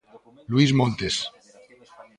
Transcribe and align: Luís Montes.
Luís 0.51 0.71
Montes. 0.79 1.15